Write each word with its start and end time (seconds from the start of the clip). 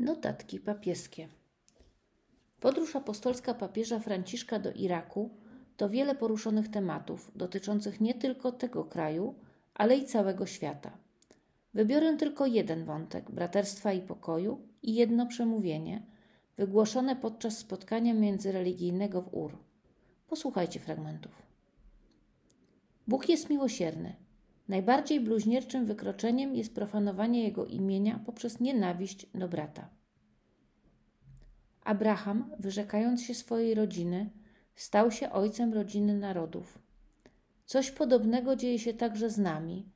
Notatki 0.00 0.60
papieskie. 0.60 1.28
Podróż 2.60 2.96
apostolska 2.96 3.54
papieża 3.54 3.98
Franciszka 3.98 4.58
do 4.58 4.72
Iraku 4.72 5.30
to 5.76 5.88
wiele 5.88 6.14
poruszonych 6.14 6.68
tematów 6.68 7.32
dotyczących 7.36 8.00
nie 8.00 8.14
tylko 8.14 8.52
tego 8.52 8.84
kraju, 8.84 9.34
ale 9.74 9.96
i 9.96 10.04
całego 10.04 10.46
świata. 10.46 10.98
Wybiorę 11.74 12.16
tylko 12.16 12.46
jeden 12.46 12.84
wątek 12.84 13.30
braterstwa 13.30 13.92
i 13.92 14.00
pokoju 14.00 14.68
i 14.82 14.94
jedno 14.94 15.26
przemówienie 15.26 16.02
wygłoszone 16.56 17.16
podczas 17.16 17.58
spotkania 17.58 18.14
międzyreligijnego 18.14 19.22
w 19.22 19.34
Ur. 19.34 19.58
Posłuchajcie 20.28 20.80
fragmentów. 20.80 21.42
Bóg 23.08 23.28
jest 23.28 23.50
miłosierny. 23.50 24.14
Najbardziej 24.70 25.20
bluźnierczym 25.20 25.86
wykroczeniem 25.86 26.54
jest 26.56 26.74
profanowanie 26.74 27.44
jego 27.44 27.66
imienia 27.66 28.20
poprzez 28.26 28.60
nienawiść 28.60 29.26
do 29.34 29.48
brata. 29.48 29.88
Abraham, 31.84 32.50
wyrzekając 32.58 33.22
się 33.22 33.34
swojej 33.34 33.74
rodziny, 33.74 34.30
stał 34.74 35.10
się 35.10 35.30
ojcem 35.30 35.74
rodziny 35.74 36.14
narodów. 36.14 36.78
Coś 37.66 37.90
podobnego 37.90 38.56
dzieje 38.56 38.78
się 38.78 38.94
także 38.94 39.30
z 39.30 39.38
nami. 39.38 39.86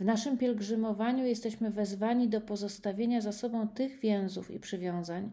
W 0.00 0.04
naszym 0.04 0.38
pielgrzymowaniu 0.38 1.24
jesteśmy 1.24 1.70
wezwani 1.70 2.28
do 2.28 2.40
pozostawienia 2.40 3.20
za 3.20 3.32
sobą 3.32 3.68
tych 3.68 4.00
więzów 4.00 4.50
i 4.50 4.60
przywiązań, 4.60 5.30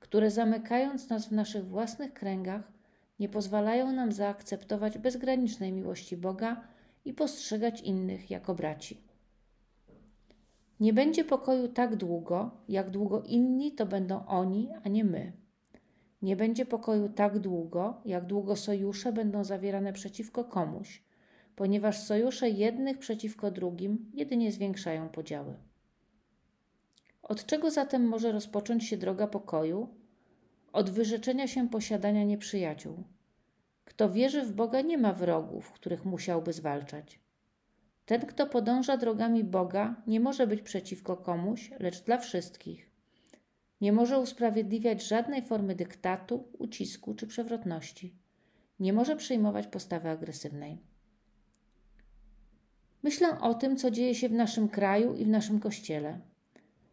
które 0.00 0.30
zamykając 0.30 1.08
nas 1.08 1.28
w 1.28 1.32
naszych 1.32 1.66
własnych 1.66 2.12
kręgach, 2.12 2.72
nie 3.20 3.28
pozwalają 3.28 3.92
nam 3.92 4.12
zaakceptować 4.12 4.98
bezgranicznej 4.98 5.72
miłości 5.72 6.16
Boga 6.16 6.68
i 7.04 7.14
postrzegać 7.14 7.80
innych 7.80 8.30
jako 8.30 8.54
braci. 8.54 9.00
Nie 10.80 10.92
będzie 10.92 11.24
pokoju 11.24 11.68
tak 11.68 11.96
długo, 11.96 12.50
jak 12.68 12.90
długo 12.90 13.22
inni 13.22 13.72
to 13.72 13.86
będą 13.86 14.26
oni, 14.26 14.68
a 14.84 14.88
nie 14.88 15.04
my. 15.04 15.32
Nie 16.22 16.36
będzie 16.36 16.66
pokoju 16.66 17.08
tak 17.08 17.38
długo, 17.38 18.00
jak 18.04 18.26
długo 18.26 18.56
sojusze 18.56 19.12
będą 19.12 19.44
zawierane 19.44 19.92
przeciwko 19.92 20.44
komuś, 20.44 21.02
ponieważ 21.56 21.98
sojusze 21.98 22.50
jednych 22.50 22.98
przeciwko 22.98 23.50
drugim 23.50 24.10
jedynie 24.14 24.52
zwiększają 24.52 25.08
podziały. 25.08 25.54
Od 27.22 27.46
czego 27.46 27.70
zatem 27.70 28.08
może 28.08 28.32
rozpocząć 28.32 28.84
się 28.84 28.96
droga 28.96 29.26
pokoju? 29.26 29.88
Od 30.72 30.90
wyrzeczenia 30.90 31.46
się 31.46 31.68
posiadania 31.68 32.24
nieprzyjaciół. 32.24 33.04
Kto 33.88 34.10
wierzy 34.10 34.42
w 34.42 34.52
Boga, 34.52 34.80
nie 34.80 34.98
ma 34.98 35.12
wrogów, 35.12 35.72
których 35.72 36.04
musiałby 36.04 36.52
zwalczać. 36.52 37.20
Ten, 38.06 38.26
kto 38.26 38.46
podąża 38.46 38.96
drogami 38.96 39.44
Boga, 39.44 40.02
nie 40.06 40.20
może 40.20 40.46
być 40.46 40.62
przeciwko 40.62 41.16
komuś, 41.16 41.70
lecz 41.80 42.04
dla 42.04 42.18
wszystkich. 42.18 42.90
Nie 43.80 43.92
może 43.92 44.18
usprawiedliwiać 44.18 45.02
żadnej 45.02 45.42
formy 45.42 45.74
dyktatu, 45.74 46.48
ucisku 46.58 47.14
czy 47.14 47.26
przewrotności. 47.26 48.14
Nie 48.80 48.92
może 48.92 49.16
przyjmować 49.16 49.66
postawy 49.66 50.08
agresywnej. 50.08 50.78
Myślę 53.02 53.40
o 53.40 53.54
tym, 53.54 53.76
co 53.76 53.90
dzieje 53.90 54.14
się 54.14 54.28
w 54.28 54.32
naszym 54.32 54.68
kraju 54.68 55.14
i 55.14 55.24
w 55.24 55.28
naszym 55.28 55.60
kościele. 55.60 56.20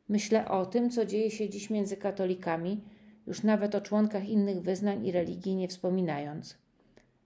Myślę 0.09 0.48
o 0.48 0.66
tym, 0.66 0.90
co 0.90 1.06
dzieje 1.06 1.32
się 1.32 1.50
dziś 1.50 1.70
między 1.70 1.98
katolikami, 1.98 2.84
już 3.28 3.44
nawet 3.44 3.76
o 3.76 3.82
członkach 3.82 4.30
innych 4.30 4.62
wyznań 4.62 5.06
i 5.06 5.12
religii 5.12 5.56
nie 5.56 5.68
wspominając. 5.68 6.65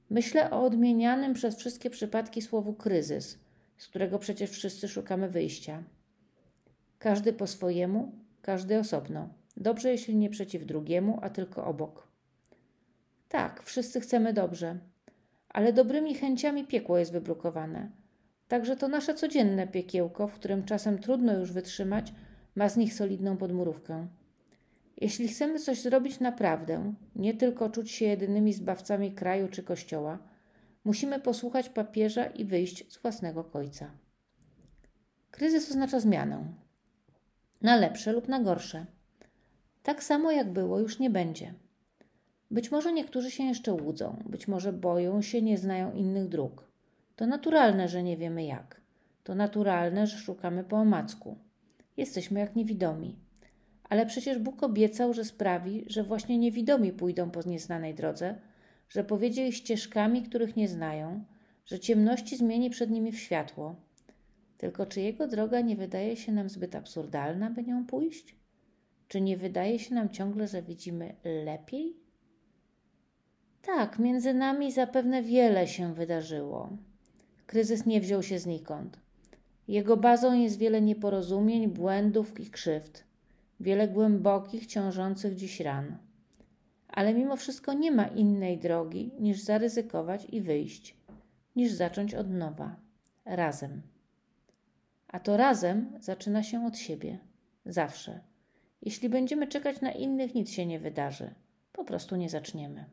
Myślę 0.10 0.52
o 0.52 0.64
odmienianym 0.64 1.34
przez 1.34 1.56
wszystkie 1.56 1.90
przypadki 1.90 2.42
słowu 2.42 2.74
kryzys, 2.74 3.40
z 3.78 3.88
którego 3.88 4.20
przecież 4.20 4.50
wszyscy 4.50 4.88
szukamy 4.88 5.30
wyjścia. 5.30 5.84
Każdy 7.00 7.34
po 7.34 7.48
swojemu, 7.48 8.12
każdy 8.42 8.80
osobno. 8.80 9.30
Dobrze, 9.58 9.92
jeśli 9.92 10.16
nie 10.16 10.30
przeciw 10.30 10.66
drugiemu, 10.66 11.20
a 11.22 11.30
tylko 11.30 11.66
obok. 11.66 12.08
Tak, 13.30 13.64
wszyscy 13.64 14.00
chcemy 14.00 14.34
dobrze, 14.34 14.80
ale 15.50 15.74
dobrymi 15.74 16.16
chęciami 16.16 16.68
piekło 16.68 16.98
jest 16.98 17.12
wybrukowane. 17.12 17.92
Także 18.48 18.76
to 18.76 18.88
nasze 18.88 19.14
codzienne 19.14 19.68
piekiełko, 19.68 20.28
w 20.28 20.34
którym 20.34 20.64
czasem 20.64 21.00
trudno 21.00 21.40
już 21.40 21.52
wytrzymać, 21.52 22.14
ma 22.56 22.70
z 22.70 22.78
nich 22.78 22.94
solidną 22.94 23.38
podmurówkę. 23.38 24.08
Jeśli 25.02 25.28
chcemy 25.28 25.60
coś 25.60 25.82
zrobić 25.82 26.20
naprawdę, 26.20 26.94
nie 27.16 27.34
tylko 27.34 27.70
czuć 27.70 27.92
się 27.92 28.06
jedynymi 28.06 28.54
zbawcami 28.54 29.12
kraju 29.12 29.48
czy 29.48 29.64
kościoła, 29.64 30.20
musimy 30.84 31.20
posłuchać 31.20 31.70
papieża 31.70 32.26
i 32.26 32.46
wyjść 32.46 32.94
z 32.94 32.98
własnego 32.98 33.44
końca. 33.44 33.92
Kryzys 35.32 35.70
oznacza 35.70 36.00
zmianę. 36.00 36.54
Na 37.62 37.76
lepsze 37.76 38.14
lub 38.14 38.28
na 38.28 38.40
gorsze. 38.40 38.86
Tak 39.84 40.04
samo 40.04 40.32
jak 40.32 40.54
było, 40.54 40.80
już 40.80 41.00
nie 41.00 41.10
będzie. 41.10 41.54
Być 42.52 42.72
może 42.72 42.94
niektórzy 42.94 43.32
się 43.32 43.44
jeszcze 43.44 43.74
łudzą, 43.74 44.24
być 44.26 44.48
może 44.48 44.74
boją 44.74 45.22
się, 45.22 45.42
nie 45.42 45.58
znają 45.58 45.94
innych 45.94 46.28
dróg. 46.28 46.72
To 47.16 47.28
naturalne, 47.28 47.88
że 47.88 48.04
nie 48.04 48.18
wiemy 48.18 48.46
jak. 48.46 48.82
To 49.24 49.36
naturalne, 49.36 50.08
że 50.08 50.18
szukamy 50.18 50.64
po 50.64 50.78
omacku. 50.78 51.38
Jesteśmy 51.98 52.40
jak 52.40 52.56
niewidomi. 52.56 53.29
Ale 53.90 54.06
przecież 54.06 54.40
Bóg 54.40 54.64
obiecał, 54.64 55.14
że 55.14 55.26
sprawi, 55.26 55.86
że 55.88 56.04
właśnie 56.04 56.38
niewidomi 56.38 56.92
pójdą 56.92 57.32
po 57.32 57.42
nieznanej 57.42 57.96
drodze, 57.96 58.36
że 58.90 59.04
powiedzie 59.04 59.48
ich 59.48 59.56
ścieżkami, 59.56 60.24
których 60.24 60.56
nie 60.56 60.68
znają, 60.68 61.24
że 61.66 61.80
ciemności 61.80 62.38
zmieni 62.38 62.70
przed 62.70 62.90
nimi 62.90 63.12
w 63.12 63.20
światło. 63.20 63.76
Tylko 64.58 64.86
czy 64.86 65.02
jego 65.02 65.28
droga 65.28 65.62
nie 65.62 65.76
wydaje 65.76 66.16
się 66.16 66.32
nam 66.32 66.50
zbyt 66.50 66.76
absurdalna, 66.76 67.50
by 67.50 67.64
nią 67.64 67.86
pójść? 67.86 68.36
Czy 69.08 69.22
nie 69.22 69.38
wydaje 69.38 69.80
się 69.80 69.96
nam 69.96 70.10
ciągle, 70.10 70.48
że 70.48 70.62
widzimy 70.62 71.16
lepiej? 71.46 71.98
Tak, 73.62 74.00
między 74.00 74.34
nami 74.34 74.72
zapewne 74.72 75.24
wiele 75.24 75.68
się 75.68 75.94
wydarzyło. 75.94 76.70
Kryzys 77.46 77.86
nie 77.86 78.02
wziął 78.02 78.24
się 78.24 78.40
znikąd. 78.40 79.00
Jego 79.68 79.98
bazą 79.98 80.34
jest 80.34 80.58
wiele 80.58 80.82
nieporozumień, 80.82 81.68
błędów 81.68 82.40
i 82.40 82.50
krzywd 82.50 83.09
wiele 83.60 83.88
głębokich, 83.88 84.66
ciążących 84.66 85.36
dziś 85.36 85.60
ran. 85.60 85.98
Ale 86.88 87.14
mimo 87.14 87.36
wszystko 87.36 87.74
nie 87.74 87.92
ma 87.92 88.08
innej 88.08 88.58
drogi 88.58 89.12
niż 89.20 89.42
zaryzykować 89.42 90.28
i 90.32 90.42
wyjść, 90.42 90.98
niż 91.56 91.72
zacząć 91.72 92.14
od 92.14 92.30
nowa, 92.30 92.76
razem. 93.26 93.82
A 95.08 95.20
to 95.20 95.38
razem 95.38 95.98
zaczyna 96.00 96.44
się 96.44 96.66
od 96.66 96.78
siebie, 96.78 97.20
zawsze. 97.66 98.20
Jeśli 98.82 99.10
będziemy 99.10 99.48
czekać 99.48 99.82
na 99.82 99.92
innych, 99.92 100.36
nic 100.36 100.52
się 100.52 100.66
nie 100.66 100.80
wydarzy. 100.80 101.34
Po 101.74 101.84
prostu 101.84 102.16
nie 102.16 102.30
zaczniemy. 102.30 102.86